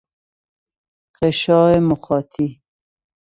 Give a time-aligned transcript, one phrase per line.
[1.21, 2.61] غشای مخاطی